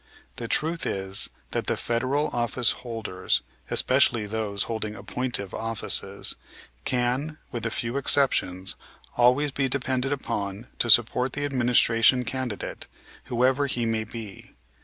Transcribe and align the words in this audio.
The 0.37 0.47
truth 0.47 0.83
is 0.87 1.29
that 1.51 1.67
the 1.67 1.77
federal 1.77 2.29
office 2.29 2.71
holders 2.71 3.43
especially 3.69 4.25
those 4.25 4.63
holding 4.63 4.95
appointive 4.95 5.53
offices, 5.53 6.35
can, 6.85 7.37
with 7.51 7.67
a 7.67 7.69
few 7.69 7.97
exceptions, 7.97 8.75
always 9.15 9.51
be 9.51 9.69
depended 9.69 10.11
upon 10.11 10.65
to 10.79 10.89
support 10.89 11.33
the 11.33 11.45
Administration 11.45 12.25
candidate, 12.25 12.87
whoever 13.25 13.67
he 13.67 13.85
may 13.85 14.03
be. 14.03 14.55